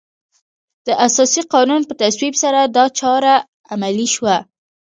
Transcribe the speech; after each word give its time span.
د 0.87 0.89
اساسي 1.07 1.41
قانون 1.53 1.81
په 1.87 1.93
تصویب 2.01 2.35
سره 2.43 2.59
دا 2.75 2.85
چاره 2.99 3.33
عملي 3.73 4.07
شوه. 4.15 4.35